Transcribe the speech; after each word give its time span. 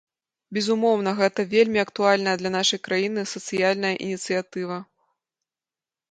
Безумоўна, 0.57 1.11
гэта 1.17 1.43
вельмі 1.51 1.79
актуальная 1.81 2.33
для 2.41 2.51
нашай 2.55 2.79
краіны 2.87 3.25
сацыяльная 3.33 3.91
ініцыятыва. 4.07 4.79